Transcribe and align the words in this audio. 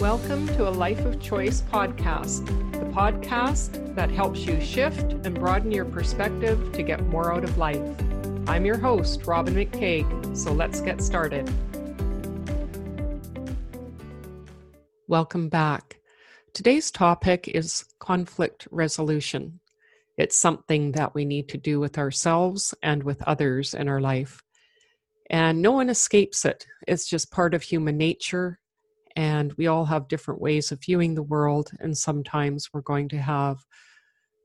Welcome 0.00 0.46
to 0.48 0.68
a 0.68 0.70
Life 0.70 1.06
of 1.06 1.22
Choice 1.22 1.62
podcast, 1.62 2.44
the 2.72 2.84
podcast 2.92 3.94
that 3.94 4.10
helps 4.10 4.40
you 4.40 4.60
shift 4.60 5.14
and 5.24 5.34
broaden 5.34 5.72
your 5.72 5.86
perspective 5.86 6.70
to 6.74 6.82
get 6.82 7.06
more 7.06 7.32
out 7.32 7.44
of 7.44 7.56
life. 7.56 7.80
I'm 8.46 8.66
your 8.66 8.76
host, 8.76 9.26
Robin 9.26 9.54
McCaig, 9.54 10.36
so 10.36 10.52
let's 10.52 10.82
get 10.82 11.00
started. 11.00 11.50
Welcome 15.08 15.48
back. 15.48 15.98
Today's 16.52 16.90
topic 16.90 17.48
is 17.48 17.86
conflict 17.98 18.68
resolution. 18.70 19.60
It's 20.18 20.36
something 20.36 20.92
that 20.92 21.14
we 21.14 21.24
need 21.24 21.48
to 21.48 21.56
do 21.56 21.80
with 21.80 21.96
ourselves 21.96 22.74
and 22.82 23.02
with 23.02 23.22
others 23.22 23.72
in 23.72 23.88
our 23.88 24.02
life. 24.02 24.42
And 25.30 25.62
no 25.62 25.72
one 25.72 25.88
escapes 25.88 26.44
it. 26.44 26.66
It's 26.86 27.08
just 27.08 27.32
part 27.32 27.54
of 27.54 27.62
human 27.62 27.96
nature 27.96 28.60
and 29.16 29.54
we 29.54 29.66
all 29.66 29.86
have 29.86 30.08
different 30.08 30.40
ways 30.40 30.70
of 30.70 30.80
viewing 30.84 31.14
the 31.14 31.22
world 31.22 31.70
and 31.80 31.96
sometimes 31.96 32.68
we're 32.72 32.82
going 32.82 33.08
to 33.08 33.18
have 33.18 33.58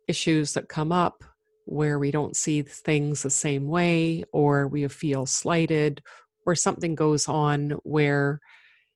issues 0.08 0.54
that 0.54 0.70
come 0.70 0.92
up 0.92 1.24
where 1.66 2.00
we 2.00 2.10
don't 2.10 2.36
see 2.36 2.62
things 2.62 3.22
the 3.22 3.30
same 3.30 3.68
way 3.68 4.24
or 4.34 4.68
we 4.68 4.88
feel 4.88 5.26
slighted 5.26 6.02
or 6.46 6.56
something 6.56 6.96
goes 6.96 7.28
on 7.28 7.72
where 7.84 8.40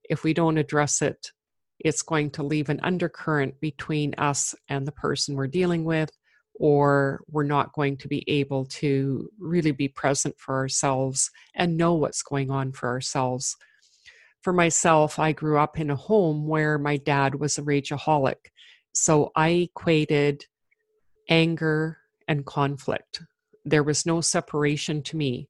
if 0.10 0.24
we 0.24 0.34
don't 0.34 0.58
address 0.58 1.02
it 1.02 1.32
it's 1.80 2.02
going 2.02 2.32
to 2.32 2.42
leave 2.42 2.70
an 2.70 2.80
undercurrent 2.82 3.60
between 3.60 4.16
us 4.18 4.56
and 4.70 4.88
the 4.88 4.92
person 4.94 5.36
we're 5.36 5.46
dealing 5.46 5.84
with 5.84 6.10
or 6.58 7.22
we're 7.30 7.44
not 7.44 7.74
going 7.74 7.98
to 7.98 8.08
be 8.08 8.24
able 8.30 8.66
to 8.66 9.30
really 9.38 9.72
be 9.72 9.90
present 9.90 10.34
for 10.40 10.56
ourselves 10.56 11.30
and 11.54 11.78
know 11.78 11.94
what's 11.94 12.24
going 12.24 12.50
on 12.50 12.72
for 12.72 12.88
ourselves 12.88 13.58
for 14.46 14.54
myself, 14.54 15.18
I 15.18 15.32
grew 15.32 15.58
up 15.58 15.80
in 15.80 15.90
a 15.90 15.96
home 15.96 16.46
where 16.46 16.78
my 16.78 16.98
dad 16.98 17.34
was 17.34 17.58
a 17.58 17.64
rageaholic. 17.64 18.52
So 18.94 19.32
I 19.36 19.50
equated 19.50 20.46
anger 21.28 21.98
and 22.28 22.46
conflict. 22.46 23.24
There 23.66 23.82
was 23.82 24.06
no 24.06 24.22
separation 24.22 25.02
to 25.02 25.18
me. 25.18 25.50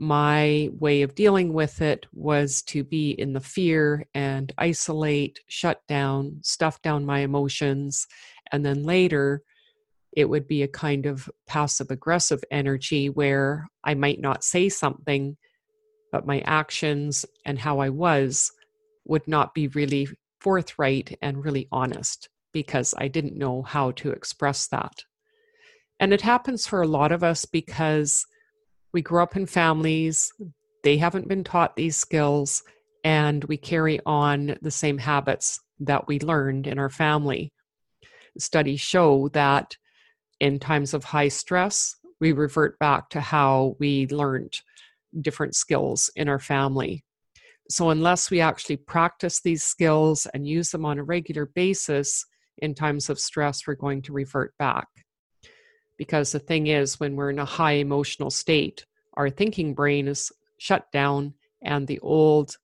My 0.00 0.68
way 0.72 1.02
of 1.02 1.14
dealing 1.14 1.52
with 1.52 1.80
it 1.80 2.06
was 2.12 2.60
to 2.62 2.82
be 2.82 3.12
in 3.12 3.34
the 3.34 3.40
fear 3.40 4.04
and 4.14 4.52
isolate, 4.58 5.38
shut 5.46 5.80
down, 5.86 6.40
stuff 6.42 6.82
down 6.82 7.06
my 7.06 7.20
emotions. 7.20 8.08
And 8.50 8.66
then 8.66 8.82
later, 8.82 9.42
it 10.10 10.28
would 10.28 10.48
be 10.48 10.64
a 10.64 10.68
kind 10.68 11.06
of 11.06 11.30
passive 11.46 11.92
aggressive 11.92 12.42
energy 12.50 13.10
where 13.10 13.68
I 13.84 13.94
might 13.94 14.20
not 14.20 14.42
say 14.42 14.70
something, 14.70 15.36
but 16.16 16.26
my 16.26 16.40
actions 16.46 17.26
and 17.44 17.58
how 17.58 17.78
I 17.78 17.90
was 17.90 18.50
would 19.04 19.28
not 19.28 19.52
be 19.52 19.68
really 19.68 20.08
forthright 20.40 21.18
and 21.20 21.44
really 21.44 21.68
honest 21.70 22.30
because 22.54 22.94
I 22.96 23.08
didn't 23.08 23.36
know 23.36 23.60
how 23.60 23.90
to 24.00 24.12
express 24.12 24.66
that. 24.68 25.04
And 26.00 26.14
it 26.14 26.22
happens 26.22 26.66
for 26.66 26.80
a 26.80 26.88
lot 26.88 27.12
of 27.12 27.22
us 27.22 27.44
because 27.44 28.24
we 28.94 29.02
grow 29.02 29.24
up 29.24 29.36
in 29.36 29.44
families, 29.44 30.32
they 30.82 30.96
haven't 30.96 31.28
been 31.28 31.44
taught 31.44 31.76
these 31.76 31.98
skills, 31.98 32.62
and 33.04 33.44
we 33.44 33.58
carry 33.58 34.00
on 34.06 34.56
the 34.62 34.70
same 34.70 34.96
habits 34.96 35.60
that 35.80 36.08
we 36.08 36.18
learned 36.18 36.66
in 36.66 36.78
our 36.78 36.88
family. 36.88 37.52
Studies 38.38 38.80
show 38.80 39.28
that 39.34 39.76
in 40.40 40.60
times 40.60 40.94
of 40.94 41.04
high 41.04 41.28
stress, 41.28 41.94
we 42.20 42.32
revert 42.32 42.78
back 42.78 43.10
to 43.10 43.20
how 43.20 43.76
we 43.78 44.06
learned 44.06 44.54
different 45.20 45.54
skills 45.54 46.10
in 46.16 46.28
our 46.28 46.38
family. 46.38 47.04
So, 47.68 47.90
unless 47.90 48.30
we 48.30 48.40
actually 48.40 48.76
practice 48.76 49.40
these 49.40 49.64
skills 49.64 50.26
and 50.32 50.46
use 50.46 50.70
them 50.70 50.84
on 50.84 50.98
a 50.98 51.04
regular 51.04 51.46
basis 51.46 52.24
in 52.58 52.74
times 52.74 53.10
of 53.10 53.18
stress, 53.18 53.66
we're 53.66 53.74
going 53.74 54.02
to 54.02 54.12
revert 54.12 54.56
back. 54.58 54.86
Because 55.98 56.32
the 56.32 56.38
thing 56.38 56.68
is, 56.68 57.00
when 57.00 57.16
we're 57.16 57.30
in 57.30 57.38
a 57.38 57.44
high 57.44 57.72
emotional 57.72 58.30
state, 58.30 58.84
our 59.14 59.30
thinking 59.30 59.74
brain 59.74 60.08
is 60.08 60.30
shut 60.58 60.90
down, 60.92 61.34
and 61.62 61.86
the 61.86 61.98
old 62.00 62.56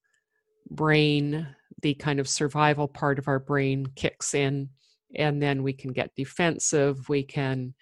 brain, 0.70 1.48
the 1.80 1.94
kind 1.94 2.20
of 2.20 2.28
survival 2.28 2.86
part 2.86 3.18
of 3.18 3.26
our 3.26 3.40
brain, 3.40 3.86
kicks 3.96 4.34
in, 4.34 4.68
and 5.16 5.42
then 5.42 5.62
we 5.62 5.72
can 5.72 5.92
get 5.92 6.14
defensive. 6.14 7.08
We 7.08 7.24
can 7.24 7.74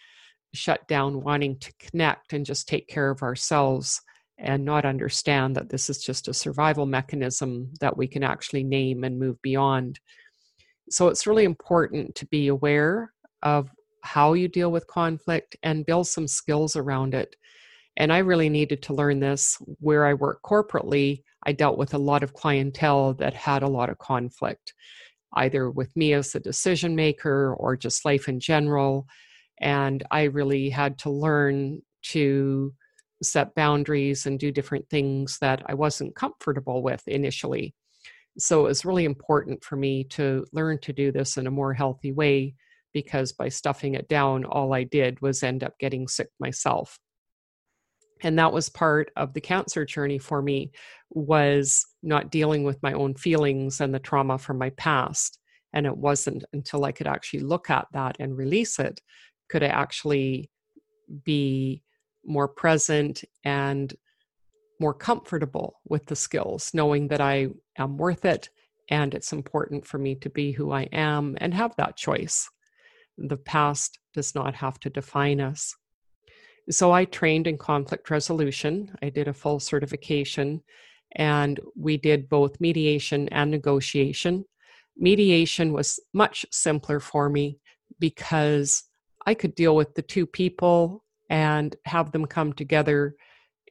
shut 0.55 0.89
down 0.89 1.23
wanting 1.23 1.59
to 1.59 1.73
connect 1.79 2.33
and 2.33 2.47
just 2.47 2.67
take 2.67 2.89
care 2.89 3.11
of 3.11 3.23
ourselves 3.23 4.01
and 4.41 4.65
not 4.65 4.85
understand 4.85 5.55
that 5.55 5.69
this 5.69 5.91
is 5.91 6.03
just 6.03 6.29
a 6.29 6.35
survival 6.35 6.87
mechanism 6.87 7.71
that 7.81 7.97
we 7.97 8.09
can 8.09 8.23
actually 8.23 8.65
name 8.65 9.05
and 9.05 9.19
move 9.19 9.41
beyond. 9.43 10.01
So 10.91 11.09
it's 11.09 11.27
really 11.27 11.45
important 11.45 12.15
to 12.17 12.27
be 12.27 12.49
aware 12.49 13.13
of 13.43 13.71
how 14.03 14.33
you 14.33 14.49
deal 14.49 14.73
with 14.73 14.87
conflict 14.87 15.57
and 15.63 15.87
build 15.87 16.09
some 16.09 16.27
skills 16.27 16.75
around 16.75 17.15
it. 17.15 17.37
And 17.97 18.13
I 18.13 18.19
really 18.19 18.49
needed 18.49 18.83
to 18.85 18.95
learn 18.95 19.21
this 19.21 19.59
where 19.79 20.07
I 20.07 20.15
work 20.15 20.41
corporately. 20.43 21.23
I 21.45 21.53
dealt 21.53 21.79
with 21.79 21.93
a 21.93 21.99
lot 21.99 22.23
of 22.23 22.33
clientele 22.33 23.15
that 23.15 23.35
had 23.35 23.63
a 23.63 23.69
lot 23.69 23.91
of 23.91 23.99
conflict, 23.99 24.73
either 25.35 25.71
with 25.71 25.95
me 25.97 26.15
as 26.15 26.33
the 26.33 26.41
decision 26.41 26.97
maker 26.97 27.55
or 27.55 27.77
just 27.77 28.05
life 28.07 28.29
in 28.29 28.41
general. 28.41 29.07
And 29.61 30.03
I 30.11 30.25
really 30.25 30.71
had 30.71 30.99
to 31.01 31.11
learn 31.11 31.83
to 32.05 32.73
set 33.23 33.55
boundaries 33.55 34.27
and 34.27 34.39
do 34.39 34.51
different 34.51 34.89
things 34.89 35.39
that 35.41 35.63
I 35.67 35.75
wasn't 35.75 36.17
comfortable 36.17 36.83
with 36.83 37.03
initially. 37.07 37.75
So 38.39 38.61
it 38.61 38.69
was 38.69 38.85
really 38.85 39.05
important 39.05 39.65
for 39.65 39.77
me 39.77 40.05
to 40.05 40.47
learn 40.53 40.79
to 40.81 40.93
do 40.93 41.13
this 41.13 41.37
in 41.37 41.47
a 41.47 41.51
more 41.51 41.75
healthy 41.75 42.13
way 42.13 42.55
because 42.93 43.33
by 43.33 43.49
stuffing 43.49 43.95
it 43.95 44.09
down, 44.09 44.45
all 44.45 44.73
I 44.73 44.85
did 44.85 45.21
was 45.21 45.43
end 45.43 45.63
up 45.63 45.79
getting 45.79 46.09
sick 46.09 46.29
myself. 46.39 46.99
And 48.23 48.39
that 48.39 48.53
was 48.53 48.69
part 48.69 49.11
of 49.17 49.33
the 49.33 49.41
cancer 49.41 49.85
journey 49.85 50.19
for 50.19 50.43
me 50.43 50.73
was 51.11 51.87
not 52.03 52.31
dealing 52.31 52.65
with 52.65 52.83
my 52.83 52.93
own 52.93 53.15
feelings 53.15 53.81
and 53.81 53.95
the 53.95 53.99
trauma 53.99 54.39
from 54.39 54.59
my 54.59 54.71
past. 54.71 55.39
And 55.73 55.87
it 55.87 55.97
wasn't 55.97 56.45
until 56.53 56.85
I 56.85 56.93
could 56.93 57.07
actually 57.07 57.41
look 57.41 57.71
at 57.71 57.87
that 57.93 58.17
and 58.19 58.37
release 58.37 58.79
it 58.79 59.01
could 59.51 59.63
I 59.63 59.67
actually 59.67 60.51
be 61.25 61.83
more 62.25 62.49
present 62.49 63.25
and 63.45 63.95
more 64.81 64.95
comfortable 64.95 65.81
with 65.89 66.07
the 66.07 66.17
skills, 66.17 66.73
knowing 66.73 67.09
that 67.09 67.21
I 67.21 67.49
am 67.77 67.99
worth 67.99 68.25
it 68.25 68.49
and 68.91 69.15
it's 69.15 69.33
important 69.33 69.87
for 69.87 69.99
me 69.99 70.17
to 70.17 70.29
be 70.29 70.53
who 70.53 70.73
I 70.73 70.83
am 70.93 71.37
and 71.41 71.55
have 71.55 71.77
that 71.77 71.97
choice. 71.97 72.51
The 73.17 73.37
past 73.37 73.99
does 74.15 74.35
not 74.35 74.55
have 74.57 74.81
to 74.81 74.91
define 74.91 75.41
us. 75.41 75.77
So 76.71 76.93
I 76.93 77.05
trained 77.05 77.47
in 77.47 77.57
conflict 77.57 78.11
resolution. 78.11 78.95
I 79.03 79.11
did 79.11 79.29
a 79.29 79.33
full 79.33 79.61
certification 79.61 80.63
and 81.17 81.61
we 81.77 81.97
did 81.97 82.29
both 82.29 82.61
mediation 82.61 83.29
and 83.31 83.51
negotiation. 83.51 84.45
Mediation 84.97 85.73
was 85.73 86.01
much 86.13 86.45
simpler 86.51 87.01
for 87.01 87.29
me 87.29 87.59
because 87.99 88.85
I 89.27 89.35
could 89.35 89.55
deal 89.55 89.77
with 89.77 89.95
the 89.95 90.03
two 90.03 90.27
people 90.27 91.05
and 91.31 91.75
have 91.87 92.13
them 92.13 92.27
come 92.27 92.53
together. 92.53 93.15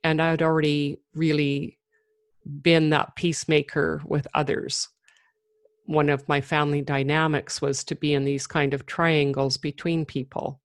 And 0.03 0.21
I'd 0.21 0.41
already 0.41 1.01
really 1.13 1.77
been 2.61 2.89
that 2.89 3.15
peacemaker 3.15 4.01
with 4.05 4.25
others. 4.33 4.87
One 5.85 6.09
of 6.09 6.27
my 6.29 6.39
family 6.41 6.81
dynamics 6.81 7.61
was 7.61 7.83
to 7.85 7.95
be 7.95 8.13
in 8.13 8.23
these 8.23 8.47
kind 8.47 8.73
of 8.73 8.85
triangles 8.85 9.57
between 9.57 10.05
people. 10.05 10.61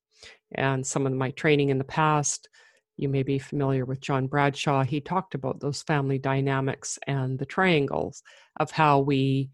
And 0.55 0.87
some 0.87 1.06
of 1.06 1.12
my 1.12 1.32
training 1.32 1.71
in 1.71 1.78
the 1.78 1.84
past, 1.84 2.49
you 2.97 3.09
may 3.09 3.25
be 3.25 3.41
familiar 3.41 3.84
with 3.84 4.00
John 4.00 4.28
Bradshaw, 4.28 4.84
he 4.84 5.00
talked 5.00 5.34
about 5.34 5.59
those 5.59 5.82
family 5.82 6.19
dynamics 6.19 6.97
and 7.08 7.38
the 7.38 7.47
triangles 7.47 8.23
of 8.61 8.70
how 8.70 9.00
we 9.00 9.50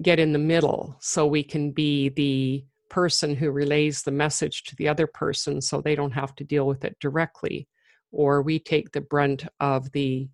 get 0.00 0.18
in 0.18 0.32
the 0.32 0.38
middle 0.38 0.96
so 1.00 1.26
we 1.26 1.42
can 1.42 1.72
be 1.72 2.08
the 2.08 2.64
person 2.88 3.34
who 3.34 3.50
relays 3.50 4.02
the 4.02 4.10
message 4.10 4.64
to 4.64 4.76
the 4.76 4.88
other 4.88 5.06
person 5.06 5.60
so 5.60 5.80
they 5.80 5.94
don't 5.94 6.12
have 6.12 6.34
to 6.36 6.44
deal 6.44 6.66
with 6.66 6.84
it 6.84 6.96
directly. 7.00 7.68
Or 8.10 8.42
we 8.42 8.58
take 8.58 8.92
the 8.92 9.00
brunt 9.00 9.44
of 9.60 9.92
the 9.92 10.28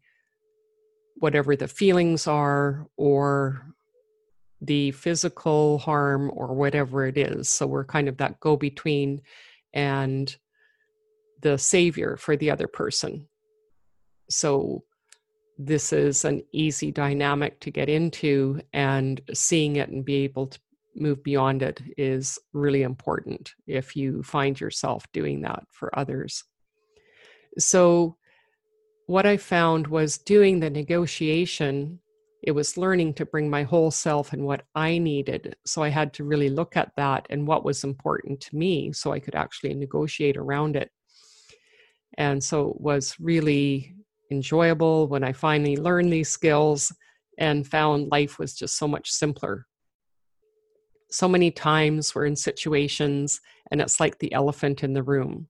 whatever 1.16 1.56
the 1.56 1.68
feelings 1.68 2.26
are 2.26 2.86
or 2.96 3.74
the 4.60 4.92
physical 4.92 5.78
harm 5.78 6.30
or 6.34 6.54
whatever 6.54 7.06
it 7.06 7.16
is. 7.16 7.48
So 7.48 7.66
we're 7.66 7.84
kind 7.84 8.08
of 8.08 8.16
that 8.18 8.40
go 8.40 8.56
between 8.56 9.22
and 9.72 10.34
the 11.40 11.58
savior 11.58 12.16
for 12.16 12.36
the 12.36 12.50
other 12.50 12.66
person. 12.66 13.28
So 14.30 14.84
this 15.58 15.92
is 15.92 16.24
an 16.24 16.42
easy 16.52 16.90
dynamic 16.90 17.60
to 17.60 17.70
get 17.70 17.88
into 17.88 18.60
and 18.72 19.20
seeing 19.32 19.76
it 19.76 19.88
and 19.88 20.04
be 20.04 20.16
able 20.24 20.46
to 20.48 20.58
move 20.96 21.22
beyond 21.22 21.62
it 21.62 21.82
is 21.96 22.38
really 22.52 22.82
important 22.82 23.52
if 23.66 23.96
you 23.96 24.22
find 24.22 24.58
yourself 24.58 25.10
doing 25.12 25.42
that 25.42 25.64
for 25.70 25.96
others. 25.98 26.44
So, 27.58 28.16
what 29.06 29.26
I 29.26 29.36
found 29.36 29.86
was 29.86 30.16
doing 30.18 30.60
the 30.60 30.70
negotiation 30.70 32.00
it 32.44 32.50
was 32.50 32.76
learning 32.76 33.14
to 33.14 33.24
bring 33.24 33.48
my 33.48 33.62
whole 33.62 33.90
self 33.90 34.34
and 34.34 34.44
what 34.44 34.66
I 34.74 34.98
needed. 34.98 35.56
So 35.64 35.82
I 35.82 35.88
had 35.88 36.12
to 36.14 36.24
really 36.24 36.50
look 36.50 36.76
at 36.76 36.92
that 36.96 37.26
and 37.30 37.46
what 37.46 37.64
was 37.64 37.84
important 37.84 38.38
to 38.42 38.56
me 38.56 38.92
so 38.92 39.12
I 39.12 39.18
could 39.18 39.34
actually 39.34 39.72
negotiate 39.72 40.36
around 40.36 40.76
it. 40.76 40.90
And 42.18 42.44
so 42.44 42.72
it 42.72 42.80
was 42.82 43.16
really 43.18 43.96
enjoyable 44.30 45.08
when 45.08 45.24
I 45.24 45.32
finally 45.32 45.78
learned 45.78 46.12
these 46.12 46.28
skills 46.28 46.92
and 47.38 47.66
found 47.66 48.10
life 48.10 48.38
was 48.38 48.54
just 48.54 48.76
so 48.76 48.86
much 48.86 49.10
simpler. 49.10 49.66
So 51.10 51.28
many 51.28 51.50
times 51.50 52.14
we're 52.14 52.26
in 52.26 52.36
situations 52.36 53.40
and 53.70 53.80
it's 53.80 54.00
like 54.00 54.18
the 54.18 54.32
elephant 54.32 54.82
in 54.82 54.92
the 54.92 55.02
room 55.02 55.48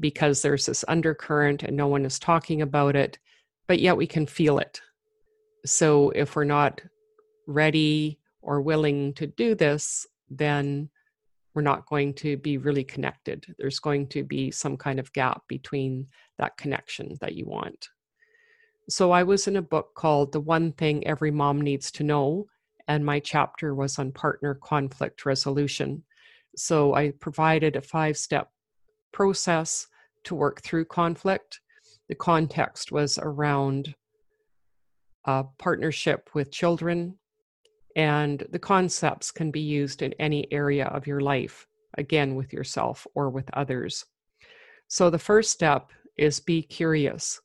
because 0.00 0.42
there's 0.42 0.66
this 0.66 0.84
undercurrent 0.88 1.62
and 1.62 1.76
no 1.76 1.86
one 1.86 2.04
is 2.04 2.18
talking 2.18 2.62
about 2.62 2.96
it, 2.96 3.18
but 3.66 3.80
yet 3.80 3.96
we 3.96 4.06
can 4.06 4.26
feel 4.26 4.58
it. 4.58 4.80
So 5.64 6.10
if 6.10 6.34
we're 6.34 6.44
not 6.44 6.80
ready 7.46 8.18
or 8.40 8.60
willing 8.60 9.14
to 9.14 9.26
do 9.26 9.54
this, 9.54 10.06
then 10.30 10.88
we're 11.54 11.62
not 11.62 11.86
going 11.86 12.14
to 12.14 12.36
be 12.36 12.56
really 12.56 12.84
connected. 12.84 13.44
There's 13.58 13.78
going 13.78 14.08
to 14.08 14.24
be 14.24 14.50
some 14.50 14.76
kind 14.76 14.98
of 14.98 15.12
gap 15.12 15.42
between 15.48 16.06
that 16.38 16.56
connection 16.56 17.16
that 17.20 17.34
you 17.34 17.46
want. 17.46 17.88
So 18.88 19.12
I 19.12 19.22
was 19.22 19.46
in 19.46 19.56
a 19.56 19.62
book 19.62 19.94
called 19.94 20.32
The 20.32 20.40
One 20.40 20.72
Thing 20.72 21.06
Every 21.06 21.30
Mom 21.30 21.60
Needs 21.60 21.90
to 21.92 22.02
Know, 22.02 22.46
and 22.92 23.06
my 23.06 23.18
chapter 23.18 23.74
was 23.74 23.98
on 23.98 24.12
partner 24.12 24.54
conflict 24.54 25.24
resolution. 25.24 26.04
So 26.56 26.94
I 26.94 27.12
provided 27.20 27.74
a 27.74 27.80
five 27.80 28.18
step 28.18 28.50
process 29.12 29.86
to 30.24 30.34
work 30.34 30.60
through 30.60 30.84
conflict. 30.84 31.60
The 32.10 32.14
context 32.14 32.92
was 32.92 33.18
around 33.18 33.94
a 35.24 35.44
partnership 35.58 36.28
with 36.34 36.52
children, 36.52 37.18
and 37.96 38.46
the 38.50 38.58
concepts 38.58 39.30
can 39.30 39.50
be 39.50 39.60
used 39.60 40.02
in 40.02 40.12
any 40.18 40.52
area 40.52 40.84
of 40.84 41.06
your 41.06 41.20
life, 41.20 41.66
again, 41.96 42.34
with 42.34 42.52
yourself 42.52 43.06
or 43.14 43.30
with 43.30 43.48
others. 43.54 44.04
So 44.88 45.08
the 45.08 45.18
first 45.18 45.50
step 45.50 45.92
is 46.18 46.40
be 46.40 46.60
curious. 46.60 47.40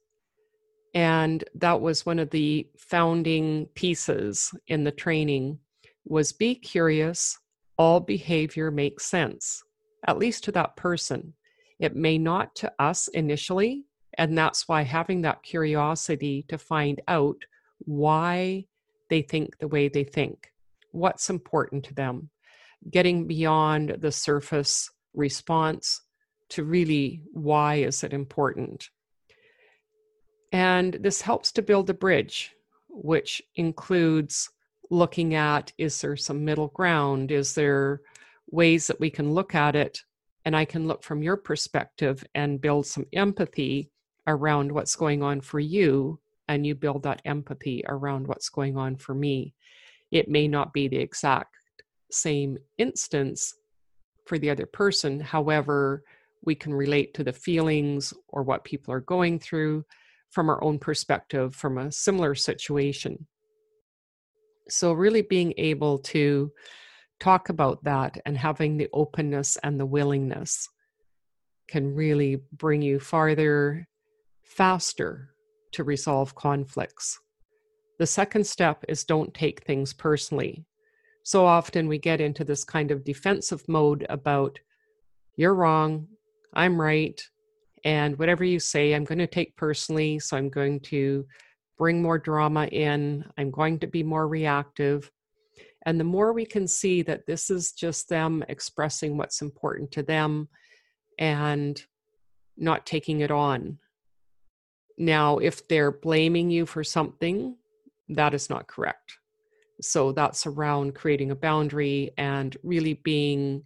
And 0.98 1.44
that 1.54 1.80
was 1.80 2.08
one 2.08 2.18
of 2.18 2.32
the 2.32 2.68
founding 2.76 3.68
pieces 3.76 4.52
in 4.66 4.84
the 4.84 4.92
training 4.92 5.60
was 6.06 6.32
be 6.32 6.56
curious, 6.56 7.38
all 7.78 8.00
behavior 8.00 8.72
makes 8.72 9.06
sense, 9.06 9.62
at 10.08 10.18
least 10.18 10.44
to 10.46 10.52
that 10.54 10.76
person. 10.76 11.36
It 11.78 11.96
may 11.96 12.18
not 12.18 12.56
to 12.56 12.74
us 12.80 13.10
initially, 13.10 13.86
and 14.18 14.36
that's 14.36 14.68
why 14.68 14.82
having 14.82 15.22
that 15.22 15.44
curiosity 15.44 16.46
to 16.48 16.58
find 16.58 17.00
out 17.08 17.38
why 17.78 18.66
they 19.12 19.22
think 19.22 19.60
the 19.60 19.68
way 19.68 19.90
they 19.90 20.04
think, 20.04 20.52
what's 20.94 21.30
important 21.30 21.84
to 21.84 21.94
them, 21.94 22.32
getting 22.90 23.28
beyond 23.28 23.98
the 24.00 24.12
surface 24.12 24.90
response 25.14 26.02
to 26.50 26.64
really 26.64 27.22
why 27.34 27.76
is 27.76 28.04
it 28.04 28.14
important. 28.14 28.90
And 30.52 30.94
this 30.94 31.22
helps 31.22 31.52
to 31.54 31.62
build 31.62 31.90
a 31.90 31.94
bridge, 31.94 32.54
which 32.90 33.42
includes 33.56 34.50
looking 34.90 35.36
at 35.36 35.74
is 35.78 36.00
there 36.00 36.16
some 36.16 36.46
middle 36.46 36.70
ground? 36.70 37.32
Is 37.32 37.54
there 37.54 38.02
ways 38.50 38.88
that 38.88 39.00
we 39.00 39.10
can 39.10 39.34
look 39.34 39.56
at 39.56 39.76
it 39.76 40.02
and 40.46 40.56
I 40.56 40.64
can 40.64 40.88
look 40.88 41.04
from 41.04 41.22
your 41.22 41.36
perspective 41.36 42.24
and 42.34 42.62
build 42.62 42.86
some 42.86 43.06
empathy 43.12 43.92
around 44.28 44.72
what's 44.72 44.96
going 44.96 45.22
on 45.22 45.42
for 45.42 45.60
you, 45.60 46.20
and 46.48 46.66
you 46.66 46.74
build 46.74 47.04
that 47.04 47.22
empathy 47.26 47.84
around 47.88 48.28
what's 48.28 48.48
going 48.48 48.78
on 48.78 48.96
for 48.96 49.14
me. 49.14 49.54
It 50.12 50.30
may 50.30 50.48
not 50.48 50.72
be 50.72 50.88
the 50.88 50.98
exact 50.98 51.56
same 52.12 52.58
instance 52.78 53.56
for 54.26 54.40
the 54.40 54.50
other 54.50 54.66
person. 54.66 55.20
However, 55.20 56.04
we 56.46 56.56
can 56.56 56.74
relate 56.74 57.14
to 57.16 57.26
the 57.26 57.34
feelings 57.34 58.14
or 58.30 58.44
what 58.44 58.64
people 58.64 58.94
are 58.94 59.02
going 59.02 59.40
through 59.40 59.84
from 60.30 60.50
our 60.50 60.64
own 60.64 60.80
perspective 60.80 61.56
from 61.56 61.78
a 61.78 61.92
similar 61.92 62.36
situation. 62.36 63.28
So, 64.70 64.92
really 64.92 65.22
being 65.22 65.54
able 65.58 66.00
to 66.00 66.52
talk 67.20 67.50
about 67.50 67.84
that 67.84 68.18
and 68.26 68.38
having 68.38 68.78
the 68.78 68.90
openness 68.94 69.58
and 69.64 69.80
the 69.80 69.86
willingness 69.86 70.68
can 71.68 71.94
really 71.94 72.42
bring 72.54 72.82
you 72.82 73.00
farther 73.00 73.88
faster 74.44 75.30
to 75.72 75.84
resolve 75.84 76.36
conflicts. 76.36 77.20
The 78.00 78.08
second 78.08 78.46
step 78.46 78.84
is 78.88 79.04
don't 79.04 79.34
take 79.34 79.64
things 79.64 79.94
personally. 79.94 80.66
So 81.24 81.46
often 81.46 81.88
we 81.88 81.98
get 81.98 82.22
into 82.22 82.44
this 82.44 82.64
kind 82.64 82.92
of 82.92 83.04
defensive 83.04 83.68
mode 83.68 84.06
about, 84.10 84.60
you're 85.36 85.56
wrong, 85.56 86.08
I'm 86.54 86.80
right, 86.80 87.22
and 87.84 88.18
whatever 88.18 88.44
you 88.44 88.60
say, 88.60 88.94
I'm 88.94 89.04
going 89.04 89.20
to 89.20 89.28
take 89.28 89.56
personally. 89.56 90.20
So 90.20 90.38
I'm 90.38 90.50
going 90.50 90.80
to 90.82 91.26
bring 91.78 92.02
more 92.02 92.18
drama 92.18 92.66
in, 92.66 93.24
I'm 93.38 93.52
going 93.52 93.80
to 93.80 93.88
be 93.88 94.04
more 94.04 94.28
reactive. 94.28 95.12
And 95.86 96.00
the 96.00 96.04
more 96.04 96.34
we 96.34 96.46
can 96.46 96.68
see 96.68 97.02
that 97.04 97.26
this 97.28 97.50
is 97.50 97.72
just 97.72 98.10
them 98.10 98.44
expressing 98.50 99.16
what's 99.16 99.42
important 99.42 99.92
to 99.92 100.04
them 100.04 100.50
and 101.20 101.82
not 102.58 102.86
taking 102.86 103.22
it 103.22 103.32
on. 103.32 103.78
Now, 104.98 105.38
if 105.38 105.68
they're 105.68 105.92
blaming 105.92 106.50
you 106.50 106.66
for 106.66 106.84
something, 106.84 107.56
that 108.10 108.34
is 108.34 108.50
not 108.50 108.68
correct. 108.68 109.18
So 109.82 110.12
that's 110.12 110.48
around 110.48 110.96
creating 110.96 111.30
a 111.30 111.36
boundary 111.36 112.12
and 112.18 112.58
really 112.64 112.96
being 112.96 113.64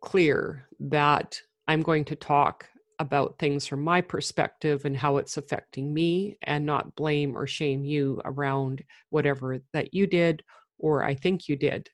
clear 0.00 0.66
that 0.80 1.40
I'm 1.66 1.82
going 1.82 2.04
to 2.06 2.16
talk 2.16 2.66
about 2.98 3.38
things 3.38 3.66
from 3.66 3.82
my 3.82 4.00
perspective 4.00 4.84
and 4.84 4.96
how 4.96 5.16
it's 5.16 5.36
affecting 5.36 5.92
me 5.92 6.38
and 6.42 6.64
not 6.64 6.94
blame 6.94 7.36
or 7.36 7.46
shame 7.46 7.84
you 7.84 8.20
around 8.24 8.82
whatever 9.10 9.58
that 9.72 9.94
you 9.94 10.06
did 10.06 10.42
or 10.78 11.04
I 11.04 11.14
think 11.14 11.48
you 11.48 11.56
did, 11.56 11.88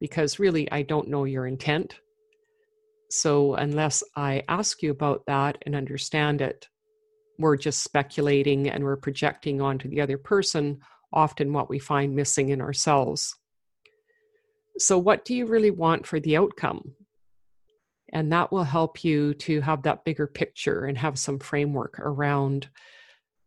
because 0.00 0.38
really 0.38 0.70
I 0.70 0.82
don't 0.82 1.08
know 1.08 1.24
your 1.24 1.46
intent. 1.46 1.96
So, 3.10 3.54
unless 3.54 4.02
I 4.16 4.42
ask 4.48 4.82
you 4.82 4.90
about 4.90 5.24
that 5.26 5.58
and 5.62 5.74
understand 5.74 6.42
it, 6.42 6.68
we're 7.38 7.56
just 7.56 7.82
speculating 7.82 8.68
and 8.68 8.84
we're 8.84 8.96
projecting 8.96 9.60
onto 9.60 9.88
the 9.88 10.00
other 10.00 10.18
person 10.18 10.78
often 11.12 11.52
what 11.52 11.70
we 11.70 11.78
find 11.78 12.14
missing 12.14 12.50
in 12.50 12.60
ourselves. 12.60 13.34
So, 14.76 14.98
what 14.98 15.24
do 15.24 15.34
you 15.34 15.46
really 15.46 15.70
want 15.70 16.06
for 16.06 16.20
the 16.20 16.36
outcome? 16.36 16.92
And 18.12 18.32
that 18.32 18.50
will 18.50 18.64
help 18.64 19.04
you 19.04 19.34
to 19.34 19.60
have 19.60 19.82
that 19.82 20.04
bigger 20.04 20.26
picture 20.26 20.86
and 20.86 20.96
have 20.96 21.18
some 21.18 21.38
framework 21.38 21.98
around 21.98 22.68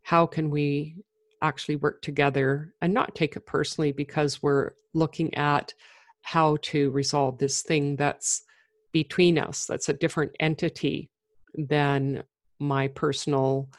how 0.03 0.25
can 0.25 0.50
we 0.50 0.96
actually 1.41 1.75
work 1.77 2.01
together 2.01 2.74
and 2.82 2.94
not 2.94 3.15
take 3.15 3.36
it 3.36 3.46
personally 3.46 3.91
because 3.91 4.44
we're 4.44 4.72
looking 4.94 5.34
at 5.36 5.74
how 6.22 6.58
to 6.62 6.91
resolve 6.91 7.38
this 7.38 7.63
thing 7.63 7.96
that's 7.96 8.44
between 8.91 9.39
us, 9.39 9.65
that's 9.65 9.89
a 9.89 9.94
different 9.94 10.32
entity 10.39 11.10
than 11.56 12.24
my 12.60 12.88
personal 12.89 13.70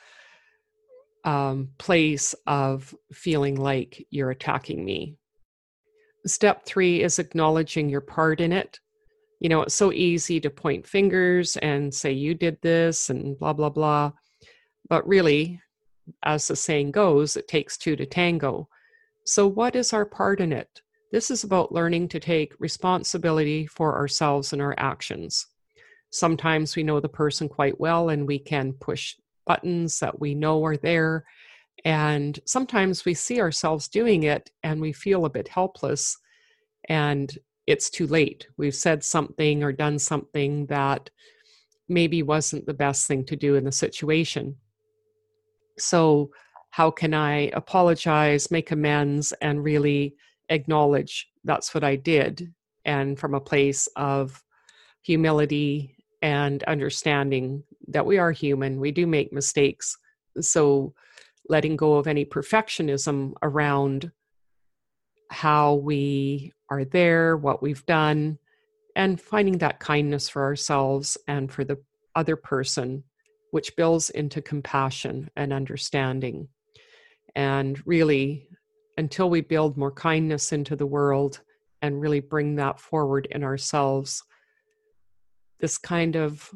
um, 1.25 1.69
place 1.79 2.35
of 2.47 2.95
feeling 3.13 3.57
like 3.57 4.07
you're 4.11 4.31
attacking 4.31 4.85
me. 4.85 5.17
Step 6.27 6.65
three 6.65 7.03
is 7.03 7.19
acknowledging 7.19 7.89
your 7.89 8.01
part 8.01 8.41
in 8.41 8.53
it. 8.53 8.81
You 9.43 9.49
know, 9.49 9.63
it's 9.63 9.75
so 9.75 9.93
easy 9.93 10.39
to 10.39 10.51
point 10.51 10.87
fingers 10.87 11.57
and 11.57 11.93
say, 11.93 12.13
you 12.13 12.33
did 12.33 12.63
this 12.63 13.11
and 13.11 13.37
blah, 13.37 13.53
blah, 13.53 13.71
blah. 13.71 14.13
But 14.89 15.05
really, 15.05 15.61
as 16.23 16.47
the 16.47 16.55
saying 16.55 16.93
goes, 16.93 17.37
it 17.37 17.49
takes 17.49 17.77
two 17.77 17.97
to 17.97 18.07
tango. 18.07 18.69
So, 19.25 19.49
what 19.49 19.75
is 19.75 19.93
our 19.93 20.07
part 20.07 20.39
in 20.39 20.53
it? 20.53 20.81
This 21.11 21.29
is 21.29 21.43
about 21.43 21.73
learning 21.73 22.07
to 22.11 22.21
take 22.21 22.55
responsibility 22.61 23.67
for 23.67 23.97
ourselves 23.97 24.53
and 24.53 24.63
our 24.63 24.77
actions. 24.79 25.49
Sometimes 26.11 26.77
we 26.77 26.85
know 26.85 27.01
the 27.01 27.09
person 27.09 27.49
quite 27.49 27.81
well 27.81 28.11
and 28.11 28.29
we 28.29 28.39
can 28.39 28.75
push 28.75 29.17
buttons 29.45 29.99
that 29.99 30.21
we 30.21 30.37
know 30.37 30.65
are 30.65 30.77
there. 30.77 31.25
And 31.85 32.39
sometimes 32.45 33.05
we 33.05 33.15
see 33.15 33.41
ourselves 33.41 33.89
doing 33.89 34.23
it 34.23 34.53
and 34.63 34.81
we 34.81 34.93
feel 34.93 35.25
a 35.25 35.31
bit 35.31 35.49
helpless 35.49 36.17
and 36.89 37.37
it's 37.67 37.91
too 37.91 38.07
late. 38.07 38.47
We've 38.57 38.75
said 38.75 39.05
something 39.05 39.63
or 39.63 39.73
done 39.73 39.99
something 39.99 40.67
that 40.67 41.11
maybe 41.89 42.23
wasn't 42.23 42.67
the 42.67 42.75
best 42.75 43.07
thing 43.07 43.25
to 43.27 43.37
do 43.37 43.55
in 43.55 43.65
the 43.65 43.73
situation. 43.73 44.57
So, 45.79 46.31
how 46.71 46.91
can 46.91 47.13
I 47.13 47.51
apologize, 47.53 48.51
make 48.51 48.71
amends, 48.71 49.33
and 49.43 49.63
really 49.63 50.17
acknowledge 50.49 51.29
that's 51.45 51.75
what 51.75 51.85
I 51.85 51.97
did? 51.97 52.53
And 52.85 53.19
from 53.19 53.35
a 53.35 53.41
place 53.41 53.89
of 53.95 54.43
humility 55.03 55.97
and 56.23 56.63
understanding 56.65 57.63
that 57.89 58.07
we 58.07 58.19
are 58.19 58.33
human, 58.33 58.81
we 58.81 58.91
do 58.91 59.07
make 59.07 59.33
mistakes. 59.33 59.97
So, 60.41 60.95
letting 61.49 61.77
go 61.77 61.95
of 61.95 62.07
any 62.07 62.25
perfectionism 62.25 63.33
around 63.43 64.11
how 65.31 65.75
we 65.75 66.53
are 66.73 66.85
there, 66.87 67.37
what 67.37 67.63
we've 67.63 67.85
done, 67.85 68.39
and 68.97 69.21
finding 69.21 69.59
that 69.59 69.79
kindness 69.79 70.31
for 70.31 70.43
ourselves 70.43 71.19
and 71.29 71.53
for 71.53 71.65
the 71.65 71.77
other 72.15 72.37
person, 72.37 73.05
which 73.51 73.77
builds 73.77 74.09
into 74.09 74.41
compassion 74.41 75.31
and 75.37 75.53
understanding. 75.53 76.49
And 77.37 77.79
really, 77.87 78.49
until 78.97 79.29
we 79.29 79.43
build 79.43 79.77
more 79.77 79.93
kindness 79.93 80.53
into 80.53 80.75
the 80.75 80.87
world 80.87 81.41
and 81.83 82.01
really 82.01 82.21
bring 82.21 82.57
that 82.57 82.81
forward 82.81 83.29
in 83.31 83.45
ourselves, 83.45 84.23
this 85.61 85.77
kind 85.77 86.17
of 86.17 86.51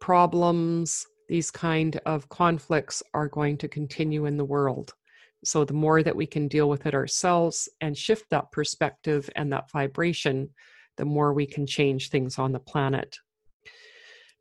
problems, 0.00 1.06
these 1.28 1.50
kind 1.50 2.00
of 2.06 2.30
conflicts 2.30 3.02
are 3.12 3.28
going 3.28 3.58
to 3.58 3.68
continue 3.68 4.24
in 4.24 4.38
the 4.38 4.44
world. 4.44 4.94
So, 5.42 5.64
the 5.64 5.74
more 5.74 6.02
that 6.02 6.16
we 6.16 6.26
can 6.26 6.48
deal 6.48 6.68
with 6.68 6.86
it 6.86 6.94
ourselves 6.94 7.68
and 7.80 7.96
shift 7.96 8.28
that 8.30 8.52
perspective 8.52 9.30
and 9.36 9.52
that 9.52 9.70
vibration, 9.70 10.50
the 10.96 11.04
more 11.04 11.32
we 11.32 11.46
can 11.46 11.66
change 11.66 12.10
things 12.10 12.38
on 12.38 12.52
the 12.52 12.58
planet. 12.58 13.16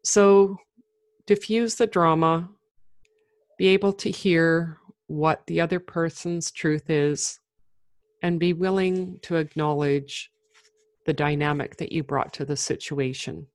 So, 0.03 0.57
diffuse 1.25 1.75
the 1.75 1.87
drama, 1.87 2.49
be 3.57 3.67
able 3.67 3.93
to 3.93 4.09
hear 4.09 4.77
what 5.07 5.45
the 5.47 5.61
other 5.61 5.79
person's 5.79 6.51
truth 6.51 6.89
is, 6.89 7.39
and 8.21 8.39
be 8.39 8.53
willing 8.53 9.19
to 9.21 9.37
acknowledge 9.37 10.31
the 11.05 11.13
dynamic 11.13 11.77
that 11.77 11.91
you 11.91 12.03
brought 12.03 12.33
to 12.33 12.45
the 12.45 12.57
situation. 12.57 13.47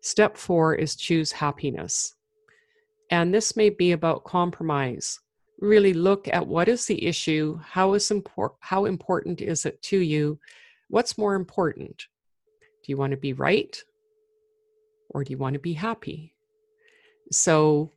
Step 0.00 0.36
four 0.36 0.74
is 0.74 0.96
choose 0.96 1.30
happiness. 1.30 2.14
And 3.10 3.32
this 3.32 3.56
may 3.56 3.70
be 3.70 3.92
about 3.92 4.24
compromise. 4.24 5.20
Really 5.62 5.94
look 5.94 6.26
at 6.26 6.48
what 6.48 6.66
is 6.66 6.86
the 6.86 7.06
issue, 7.06 7.56
how 7.64 7.94
is 7.94 8.08
impor- 8.08 8.56
how 8.58 8.84
important 8.84 9.40
is 9.40 9.64
it 9.64 9.80
to 9.82 9.96
you? 9.96 10.40
What's 10.88 11.16
more 11.16 11.36
important? 11.36 12.08
Do 12.82 12.90
you 12.90 12.96
want 12.96 13.12
to 13.12 13.16
be 13.16 13.32
right 13.32 13.80
or 15.10 15.22
do 15.22 15.30
you 15.30 15.38
want 15.38 15.54
to 15.54 15.60
be 15.60 15.74
happy? 15.74 16.34
So, 17.30 17.92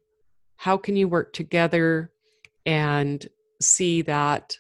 how 0.58 0.78
can 0.78 0.96
you 0.96 1.08
work 1.08 1.34
together 1.34 2.12
and 2.68 3.28
see 3.60 4.04
that 4.04 4.56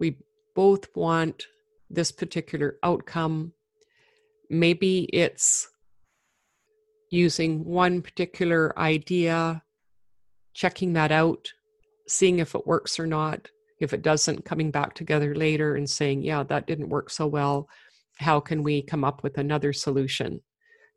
we 0.00 0.16
both 0.56 0.88
want 0.96 1.46
this 1.88 2.10
particular 2.10 2.78
outcome? 2.82 3.52
Maybe 4.50 5.08
it's 5.12 5.68
using 7.10 7.64
one 7.64 8.02
particular 8.02 8.76
idea, 8.76 9.62
checking 10.52 10.94
that 10.94 11.12
out, 11.12 11.52
seeing 12.10 12.38
if 12.38 12.54
it 12.54 12.66
works 12.66 12.98
or 12.98 13.06
not. 13.06 13.48
If 13.80 13.92
it 13.94 14.02
doesn't, 14.02 14.44
coming 14.44 14.70
back 14.70 14.94
together 14.94 15.34
later 15.34 15.76
and 15.76 15.88
saying, 15.88 16.22
yeah, 16.22 16.42
that 16.44 16.66
didn't 16.66 16.90
work 16.90 17.08
so 17.08 17.26
well. 17.26 17.68
How 18.18 18.38
can 18.40 18.62
we 18.62 18.82
come 18.82 19.04
up 19.04 19.22
with 19.22 19.38
another 19.38 19.72
solution? 19.72 20.40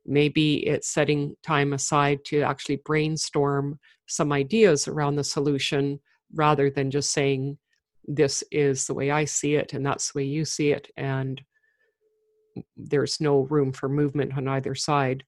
Maybe 0.06 0.68
it's 0.68 0.90
setting 0.90 1.38
time 1.44 1.72
aside 1.72 2.26
to 2.26 2.42
actually 2.42 2.82
brainstorm 2.84 3.80
some 4.08 4.34
ideas 4.34 4.88
around 4.90 5.16
the 5.16 5.24
solution 5.24 6.02
rather 6.34 6.70
than 6.70 6.92
just 6.92 7.14
saying, 7.14 7.58
this 8.06 8.44
is 8.52 8.86
the 8.86 8.94
way 8.94 9.12
I 9.12 9.24
see 9.24 9.56
it 9.56 9.72
and 9.72 9.86
that's 9.86 10.12
the 10.12 10.20
way 10.20 10.26
you 10.26 10.44
see 10.44 10.72
it. 10.72 10.90
And 10.98 11.42
there's 12.76 13.22
no 13.22 13.42
room 13.42 13.72
for 13.72 13.88
movement 13.88 14.38
on 14.38 14.48
either 14.48 14.76
side. 14.76 15.24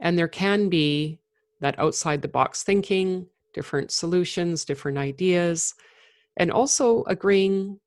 And 0.00 0.18
there 0.18 0.28
can 0.28 0.70
be 0.70 1.20
that 1.60 1.78
outside 1.78 2.22
the 2.22 2.28
box 2.28 2.62
thinking, 2.62 3.26
different 3.52 3.90
solutions, 3.90 4.64
different 4.64 4.98
ideas, 4.98 5.74
and 6.36 6.50
also 6.50 7.04
agreeing 7.04 7.78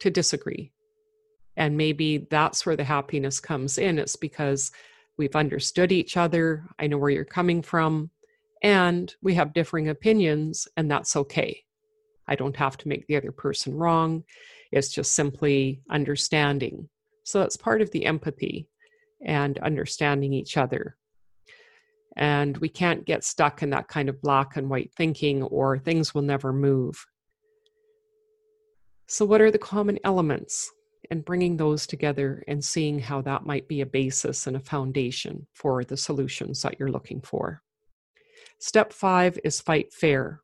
to 0.00 0.10
disagree. 0.10 0.72
And 1.56 1.76
maybe 1.76 2.26
that's 2.30 2.64
where 2.64 2.76
the 2.76 2.84
happiness 2.84 3.40
comes 3.40 3.78
in. 3.78 3.98
It's 3.98 4.16
because 4.16 4.70
we've 5.18 5.36
understood 5.36 5.92
each 5.92 6.16
other, 6.16 6.64
I 6.78 6.86
know 6.86 6.96
where 6.96 7.10
you're 7.10 7.24
coming 7.24 7.60
from, 7.62 8.10
and 8.62 9.14
we 9.22 9.34
have 9.34 9.52
differing 9.52 9.88
opinions, 9.88 10.68
and 10.76 10.90
that's 10.90 11.16
okay. 11.16 11.64
I 12.26 12.36
don't 12.36 12.56
have 12.56 12.76
to 12.78 12.88
make 12.88 13.06
the 13.06 13.16
other 13.16 13.32
person 13.32 13.74
wrong. 13.74 14.24
It's 14.72 14.88
just 14.88 15.14
simply 15.14 15.82
understanding. 15.90 16.88
So 17.24 17.40
that's 17.40 17.56
part 17.56 17.82
of 17.82 17.90
the 17.90 18.06
empathy 18.06 18.68
and 19.24 19.58
understanding 19.58 20.32
each 20.32 20.56
other. 20.56 20.96
And 22.16 22.56
we 22.58 22.68
can't 22.68 23.04
get 23.04 23.24
stuck 23.24 23.62
in 23.62 23.70
that 23.70 23.88
kind 23.88 24.08
of 24.08 24.20
black 24.20 24.56
and 24.56 24.68
white 24.68 24.92
thinking, 24.96 25.42
or 25.44 25.78
things 25.78 26.14
will 26.14 26.22
never 26.22 26.52
move. 26.52 27.06
So, 29.06 29.24
what 29.24 29.40
are 29.40 29.50
the 29.50 29.58
common 29.58 29.98
elements? 30.04 30.70
And 31.10 31.24
bringing 31.24 31.56
those 31.56 31.86
together 31.86 32.44
and 32.46 32.64
seeing 32.64 33.00
how 33.00 33.22
that 33.22 33.44
might 33.44 33.66
be 33.66 33.80
a 33.80 33.86
basis 33.86 34.46
and 34.46 34.56
a 34.56 34.60
foundation 34.60 35.46
for 35.54 35.82
the 35.82 35.96
solutions 35.96 36.62
that 36.62 36.78
you're 36.78 36.90
looking 36.90 37.20
for. 37.20 37.62
Step 38.60 38.92
five 38.92 39.38
is 39.42 39.60
fight 39.60 39.92
fair. 39.92 40.40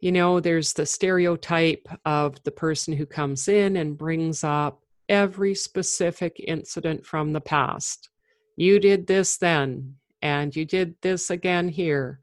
You 0.00 0.12
know, 0.12 0.40
there's 0.40 0.72
the 0.72 0.86
stereotype 0.86 1.86
of 2.04 2.42
the 2.44 2.50
person 2.50 2.94
who 2.94 3.06
comes 3.06 3.46
in 3.46 3.76
and 3.76 3.98
brings 3.98 4.42
up 4.42 4.82
every 5.08 5.54
specific 5.54 6.42
incident 6.46 7.04
from 7.04 7.32
the 7.32 7.40
past. 7.40 8.10
You 8.56 8.80
did 8.80 9.06
this 9.06 9.36
then, 9.36 9.96
and 10.22 10.54
you 10.54 10.64
did 10.64 10.94
this 11.02 11.30
again 11.30 11.68
here. 11.68 12.20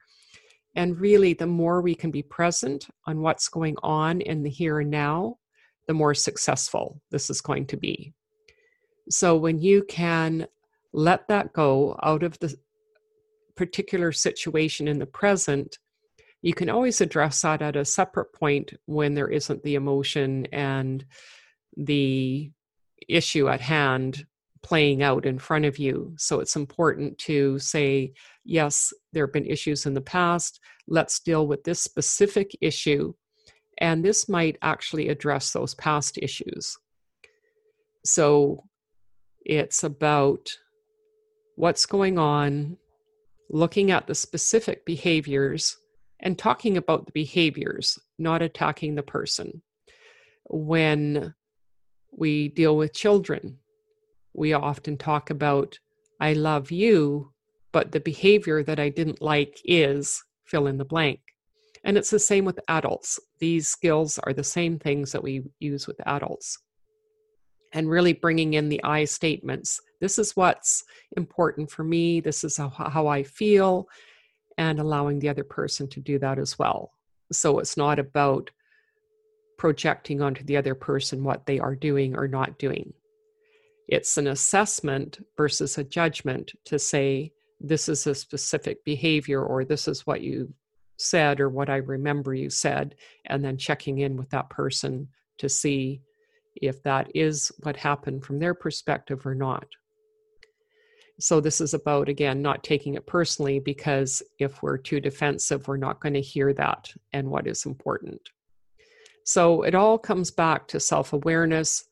And 0.75 0.99
really, 0.99 1.33
the 1.33 1.47
more 1.47 1.81
we 1.81 1.95
can 1.95 2.11
be 2.11 2.21
present 2.21 2.87
on 3.05 3.21
what's 3.21 3.47
going 3.47 3.75
on 3.81 4.21
in 4.21 4.43
the 4.43 4.49
here 4.49 4.79
and 4.79 4.91
now, 4.91 5.37
the 5.87 5.93
more 5.93 6.13
successful 6.13 7.01
this 7.11 7.29
is 7.29 7.41
going 7.41 7.67
to 7.67 7.77
be. 7.77 8.13
So, 9.09 9.37
when 9.37 9.59
you 9.59 9.83
can 9.87 10.47
let 10.91 11.27
that 11.29 11.53
go 11.53 11.97
out 12.03 12.23
of 12.23 12.37
the 12.39 12.55
particular 13.55 14.11
situation 14.11 14.87
in 14.87 14.99
the 14.99 15.05
present, 15.05 15.77
you 16.41 16.53
can 16.53 16.69
always 16.69 17.01
address 17.01 17.41
that 17.41 17.61
at 17.61 17.75
a 17.75 17.85
separate 17.85 18.33
point 18.33 18.73
when 18.85 19.13
there 19.13 19.29
isn't 19.29 19.63
the 19.63 19.75
emotion 19.75 20.47
and 20.51 21.05
the 21.77 22.51
issue 23.07 23.47
at 23.49 23.61
hand 23.61 24.25
playing 24.65 25.03
out 25.03 25.27
in 25.27 25.37
front 25.37 25.63
of 25.63 25.77
you. 25.77 26.11
So 26.17 26.39
it's 26.39 26.55
important 26.55 27.19
to 27.19 27.59
say, 27.59 28.13
yes, 28.43 28.91
there 29.13 29.27
have 29.27 29.33
been 29.33 29.45
issues 29.45 29.85
in 29.85 29.93
the 29.93 30.01
past. 30.01 30.59
Let's 30.87 31.19
deal 31.19 31.45
with 31.45 31.63
this 31.63 31.81
specific 31.81 32.49
issue. 32.61 33.13
And 33.77 34.03
this 34.03 34.27
might 34.27 34.57
actually 34.63 35.09
address 35.09 35.51
those 35.51 35.75
past 35.75 36.17
issues. 36.17 36.75
So 38.05 38.63
it's 39.41 39.83
about 39.83 40.49
what's 41.55 41.85
going 41.85 42.17
on, 42.17 42.77
looking 43.51 43.91
at 43.91 44.07
the 44.07 44.15
specific 44.15 44.83
behaviors, 44.83 45.77
and 46.21 46.39
talking 46.39 46.75
about 46.75 47.05
the 47.05 47.11
behaviors, 47.11 47.99
not 48.17 48.41
attacking 48.41 48.95
the 48.95 49.03
person. 49.03 49.61
When 50.45 51.35
we 52.11 52.47
deal 52.47 52.75
with 52.75 52.95
children, 52.95 53.59
we 54.35 54.53
often 54.53 54.97
talk 54.97 55.29
about, 55.29 55.79
I 56.19 56.33
love 56.33 56.71
you, 56.71 57.31
but 57.71 57.91
the 57.91 57.99
behavior 57.99 58.63
that 58.63 58.79
I 58.79 58.89
didn't 58.89 59.21
like 59.21 59.59
is 59.65 60.23
fill 60.45 60.67
in 60.67 60.77
the 60.77 60.85
blank. 60.85 61.19
And 61.83 61.97
it's 61.97 62.09
the 62.09 62.19
same 62.19 62.45
with 62.45 62.59
adults. 62.67 63.19
These 63.39 63.67
skills 63.67 64.19
are 64.23 64.33
the 64.33 64.43
same 64.43 64.79
things 64.79 65.11
that 65.11 65.23
we 65.23 65.43
use 65.59 65.87
with 65.87 65.99
adults. 66.07 66.57
And 67.73 67.89
really 67.89 68.13
bringing 68.13 68.53
in 68.53 68.69
the 68.69 68.83
I 68.83 69.05
statements. 69.05 69.79
This 69.99 70.17
is 70.17 70.35
what's 70.35 70.83
important 71.17 71.69
for 71.69 71.83
me. 71.83 72.21
This 72.21 72.43
is 72.43 72.57
how, 72.57 72.69
how 72.69 73.07
I 73.07 73.23
feel. 73.23 73.87
And 74.57 74.79
allowing 74.79 75.19
the 75.19 75.29
other 75.29 75.43
person 75.43 75.87
to 75.89 75.99
do 75.99 76.17
that 76.19 76.39
as 76.39 76.57
well. 76.57 76.91
So 77.31 77.59
it's 77.59 77.75
not 77.75 77.99
about 77.99 78.49
projecting 79.57 80.21
onto 80.21 80.43
the 80.43 80.57
other 80.57 80.75
person 80.75 81.23
what 81.23 81.45
they 81.45 81.59
are 81.59 81.75
doing 81.75 82.15
or 82.15 82.27
not 82.27 82.57
doing. 82.57 82.93
It's 83.87 84.17
an 84.17 84.27
assessment 84.27 85.25
versus 85.37 85.77
a 85.77 85.83
judgment 85.83 86.53
to 86.65 86.79
say, 86.79 87.31
this 87.59 87.87
is 87.87 88.07
a 88.07 88.15
specific 88.15 88.83
behavior, 88.83 89.43
or 89.43 89.63
this 89.63 89.87
is 89.87 90.05
what 90.05 90.21
you 90.21 90.53
said, 90.97 91.39
or 91.39 91.49
what 91.49 91.69
I 91.69 91.77
remember 91.77 92.33
you 92.33 92.49
said, 92.49 92.95
and 93.25 93.43
then 93.43 93.57
checking 93.57 93.99
in 93.99 94.17
with 94.17 94.29
that 94.31 94.49
person 94.49 95.09
to 95.37 95.49
see 95.49 96.01
if 96.55 96.81
that 96.83 97.09
is 97.13 97.51
what 97.63 97.75
happened 97.75 98.23
from 98.23 98.39
their 98.39 98.53
perspective 98.53 99.25
or 99.25 99.35
not. 99.35 99.67
So, 101.19 101.39
this 101.39 101.61
is 101.61 101.73
about, 101.73 102.09
again, 102.09 102.41
not 102.41 102.63
taking 102.63 102.95
it 102.95 103.05
personally 103.05 103.59
because 103.59 104.21
if 104.37 104.61
we're 104.61 104.77
too 104.77 104.99
defensive, 104.99 105.67
we're 105.67 105.77
not 105.77 106.01
going 106.01 106.13
to 106.13 106.21
hear 106.21 106.53
that 106.53 106.91
and 107.13 107.29
what 107.29 107.47
is 107.47 107.65
important. 107.65 108.21
So, 109.23 109.61
it 109.61 109.75
all 109.75 109.97
comes 109.97 110.29
back 110.29 110.67
to 110.69 110.79
self 110.79 111.13
awareness 111.13 111.85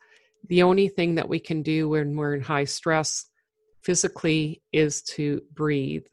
the 0.48 0.64
only 0.64 0.88
thing 0.88 1.16
that 1.16 1.30
we 1.30 1.40
can 1.40 1.62
do 1.62 1.90
when 1.90 2.16
we're 2.16 2.36
in 2.36 2.42
high 2.42 2.66
stress 2.66 3.26
physically 3.82 4.62
is 4.72 5.02
to 5.02 5.42
breathe. 5.54 6.06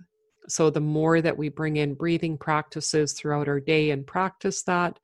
So, 0.48 0.70
the 0.70 0.80
more 0.80 1.20
that 1.20 1.36
we 1.36 1.48
bring 1.48 1.76
in 1.76 1.94
breathing 1.94 2.36
practices 2.36 3.12
throughout 3.12 3.48
our 3.48 3.60
day 3.60 3.90
and 3.90 4.06
practice 4.06 4.62
that, 4.64 4.98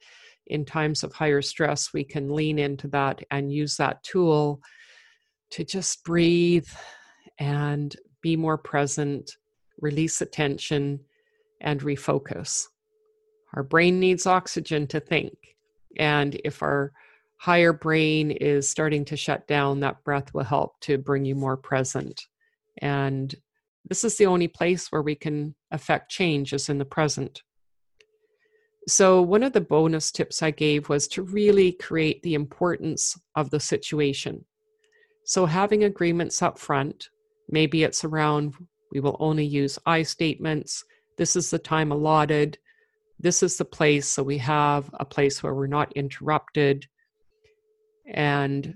in 0.46 0.64
times 0.64 1.02
of 1.02 1.12
higher 1.12 1.42
stress, 1.42 1.92
we 1.92 2.04
can 2.04 2.34
lean 2.34 2.58
into 2.58 2.88
that 2.88 3.22
and 3.30 3.52
use 3.52 3.76
that 3.76 4.02
tool 4.02 4.60
to 5.50 5.64
just 5.64 6.04
breathe 6.04 6.68
and 7.38 7.96
be 8.22 8.36
more 8.36 8.58
present, 8.58 9.36
release 9.80 10.20
attention, 10.20 11.00
and 11.60 11.80
refocus. 11.80 12.66
Our 13.54 13.62
brain 13.62 14.00
needs 14.00 14.26
oxygen 14.26 14.86
to 14.88 15.00
think. 15.00 15.34
And 15.98 16.38
if 16.44 16.62
our 16.62 16.92
higher 17.46 17.72
brain 17.72 18.32
is 18.32 18.68
starting 18.68 19.04
to 19.04 19.16
shut 19.16 19.46
down, 19.46 19.78
that 19.78 20.02
breath 20.02 20.34
will 20.34 20.42
help 20.42 20.80
to 20.80 20.98
bring 20.98 21.24
you 21.24 21.36
more 21.36 21.56
present. 21.56 22.26
And 22.78 23.32
this 23.88 24.02
is 24.02 24.18
the 24.18 24.26
only 24.26 24.48
place 24.48 24.90
where 24.90 25.00
we 25.00 25.14
can 25.14 25.54
affect 25.70 26.10
change 26.10 26.52
is 26.52 26.68
in 26.68 26.78
the 26.78 26.84
present. 26.84 27.44
So, 28.88 29.22
one 29.22 29.44
of 29.44 29.52
the 29.52 29.60
bonus 29.60 30.10
tips 30.10 30.42
I 30.42 30.50
gave 30.50 30.88
was 30.88 31.06
to 31.08 31.22
really 31.22 31.70
create 31.70 32.20
the 32.24 32.34
importance 32.34 33.16
of 33.36 33.50
the 33.50 33.60
situation. 33.60 34.44
So, 35.24 35.46
having 35.46 35.84
agreements 35.84 36.42
up 36.42 36.58
front, 36.58 37.10
maybe 37.48 37.84
it's 37.84 38.02
around 38.02 38.54
we 38.90 38.98
will 38.98 39.16
only 39.20 39.46
use 39.46 39.78
I 39.86 40.02
statements, 40.02 40.82
this 41.16 41.36
is 41.36 41.50
the 41.50 41.60
time 41.60 41.92
allotted, 41.92 42.58
this 43.20 43.44
is 43.44 43.56
the 43.56 43.64
place. 43.64 44.08
So, 44.08 44.24
we 44.24 44.38
have 44.38 44.90
a 44.94 45.04
place 45.04 45.44
where 45.44 45.54
we're 45.54 45.68
not 45.68 45.92
interrupted, 45.92 46.88
and 48.06 48.74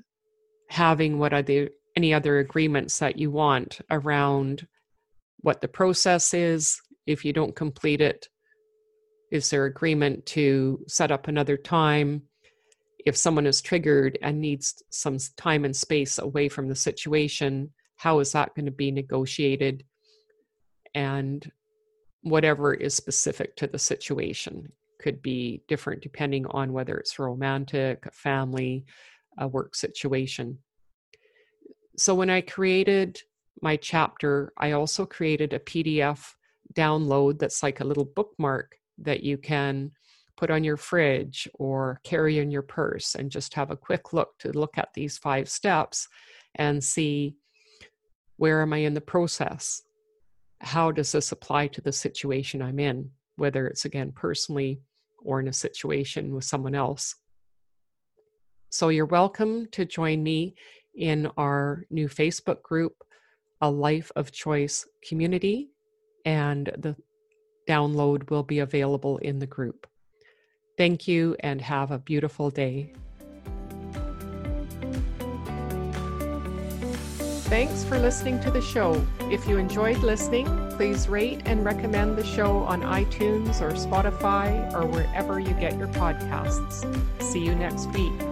having 0.69 1.19
what 1.19 1.33
are 1.33 1.43
the 1.43 1.71
any 1.97 2.15
other 2.15 2.39
agreements 2.39 2.99
that 3.01 3.19
you 3.19 3.31
want 3.31 3.81
around 3.91 4.67
what 5.41 5.61
the 5.61 5.69
process 5.69 6.33
is 6.33 6.81
if 7.07 7.25
you 7.25 7.33
don't 7.33 7.57
complete 7.57 8.01
it 8.01 8.29
is 9.31 9.51
there 9.51 9.65
agreement 9.67 10.27
to 10.27 10.85
set 10.89 11.11
up 11.11 11.29
another 11.29 11.57
time? 11.57 12.23
If 13.07 13.17
someone 13.17 13.47
is 13.47 13.63
triggered 13.63 14.19
and 14.23 14.41
needs 14.41 14.83
some 14.91 15.19
time 15.37 15.65
and 15.65 15.75
space 15.75 16.19
away 16.19 16.49
from 16.49 16.69
the 16.69 16.75
situation, 16.75 17.71
how 17.97 18.19
is 18.19 18.33
that 18.33 18.55
going 18.55 18.67
to 18.67 18.73
be 18.73 18.91
negotiated? 18.91 19.85
And 20.95 21.51
whatever 22.23 22.75
is 22.75 22.95
specific 22.95 23.57
to 23.57 23.67
the 23.67 23.79
situation 23.79 24.73
could 25.01 25.23
be 25.23 25.63
different 25.69 26.03
depending 26.03 26.45
on 26.47 26.73
whether 26.73 26.99
it's 26.99 27.19
romantic, 27.19 28.13
family, 28.13 28.85
a 29.41 29.49
work 29.49 29.75
situation. 29.75 30.59
So 31.97 32.15
when 32.15 32.31
I 32.31 32.41
created 32.41 33.21
my 33.61 33.77
chapter, 33.77 34.53
I 34.57 34.73
also 34.73 35.05
created 35.05 35.53
a 35.53 35.59
PDF 35.59 36.35
download 36.75 37.39
that's 37.39 37.63
like 37.63 37.81
a 37.81 37.85
little 37.85 38.05
bookmark 38.05 38.77
that 38.99 39.23
you 39.23 39.37
can 39.37 39.91
put 40.37 40.51
on 40.51 40.65
your 40.65 40.77
fridge 40.77 41.49
or 41.55 42.01
carry 42.05 42.39
in 42.39 42.51
your 42.51 42.63
purse 42.63 43.15
and 43.15 43.31
just 43.31 43.55
have 43.55 43.71
a 43.71 43.77
quick 43.77 44.13
look 44.13 44.39
to 44.39 44.57
look 44.57 44.79
at 44.79 44.89
these 44.95 45.19
five 45.19 45.49
steps 45.49 46.09
and 46.55 46.83
see 46.83 47.37
where 48.37 48.63
am 48.63 48.73
I 48.73 48.79
in 48.79 48.95
the 48.95 49.03
process? 49.03 49.83
How 50.63 50.93
does 50.93 51.13
this 51.13 51.33
apply 51.33 51.67
to 51.69 51.83
the 51.83 51.93
situation 51.93 52.63
I'm 52.63 52.79
in, 52.79 53.11
whether 53.37 53.67
it's 53.67 53.85
again 53.85 54.13
personally 54.13 54.81
or 55.23 55.41
in 55.41 55.49
a 55.49 55.53
situation 55.53 56.35
with 56.35 56.45
someone 56.45 56.75
else? 56.75 57.17
So 58.73 58.89
you're 58.89 59.05
welcome 59.05 59.67
to 59.73 59.85
join 59.85 60.23
me 60.23 60.55
in 60.95 61.29
our 61.37 61.85
new 61.91 62.09
Facebook 62.09 62.63
group, 62.63 63.03
A 63.61 63.69
Life 63.69 64.13
of 64.15 64.31
Choice 64.31 64.87
Community. 65.07 65.71
And 66.25 66.71
the 66.79 66.95
download 67.69 68.31
will 68.31 68.45
be 68.45 68.61
available 68.61 69.19
in 69.19 69.41
the 69.41 69.47
group. 69.47 69.89
Thank 70.79 71.09
you 71.09 71.37
and 71.41 71.61
have 71.61 71.91
a 71.91 71.99
beautiful 71.99 72.49
day. 72.49 72.93
Thanks 77.51 77.83
for 77.83 77.99
listening 77.99 78.39
to 78.43 78.53
the 78.53 78.63
show. 78.63 79.05
If 79.23 79.49
you 79.49 79.57
enjoyed 79.59 79.99
listening, 79.99 80.47
please 80.77 81.09
rate 81.09 81.43
and 81.45 81.65
recommend 81.65 82.17
the 82.17 82.25
show 82.25 82.59
on 82.59 82.83
iTunes 82.83 83.61
or 83.61 83.73
Spotify 83.73 84.73
or 84.73 84.87
wherever 84.87 85.41
you 85.41 85.55
get 85.55 85.77
your 85.77 85.89
podcasts. 85.89 86.87
See 87.21 87.41
you 87.41 87.57
next 87.57 87.89
week. 87.89 88.30